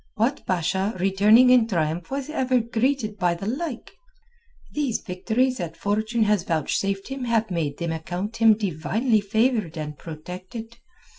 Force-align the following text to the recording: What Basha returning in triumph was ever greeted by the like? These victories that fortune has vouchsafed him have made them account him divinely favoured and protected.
What 0.15 0.43
Basha 0.47 0.95
returning 0.99 1.51
in 1.51 1.67
triumph 1.67 2.09
was 2.09 2.27
ever 2.27 2.59
greeted 2.59 3.19
by 3.19 3.35
the 3.35 3.45
like? 3.45 3.91
These 4.73 5.01
victories 5.03 5.57
that 5.57 5.77
fortune 5.77 6.23
has 6.23 6.43
vouchsafed 6.43 7.09
him 7.09 7.25
have 7.25 7.51
made 7.51 7.77
them 7.77 7.91
account 7.91 8.37
him 8.37 8.55
divinely 8.55 9.21
favoured 9.21 9.77
and 9.77 9.95
protected. 9.95 10.77